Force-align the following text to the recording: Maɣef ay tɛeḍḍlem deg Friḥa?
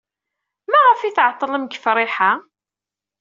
Maɣef 0.71 0.99
ay 1.01 1.13
tɛeḍḍlem 1.13 1.63
deg 1.65 1.73
Friḥa? 1.83 2.31